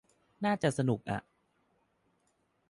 [0.45, 1.19] น่าจะสนุกอ่ะ